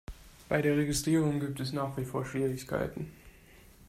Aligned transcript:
Bei 0.49 0.63
der 0.63 0.77
Registrierung 0.77 1.39
gibt 1.39 1.59
es 1.59 1.73
nach 1.73 1.95
wie 1.95 2.05
vor 2.05 2.25
Schwierigkeiten. 2.25 3.11